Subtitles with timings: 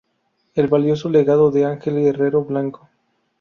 [0.55, 2.89] El valioso legado de Ángel Herrero Blanco".